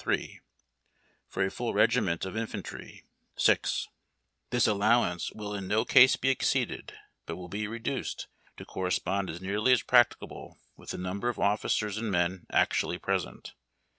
[0.01, 0.39] Three
[1.27, 3.03] For a full regiment of Infantry
[3.37, 3.87] ^'/x
[4.49, 6.95] This allowance will in no case be exceeded,
[7.27, 8.25] but will be reduced
[8.57, 12.97] to corre spond as nearly as practicable with the number of officers and men actually
[12.97, 13.53] present.